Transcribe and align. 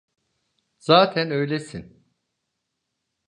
Zaten 0.79 1.31
öylesin. 1.31 2.05